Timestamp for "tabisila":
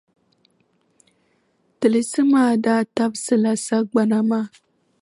2.95-3.51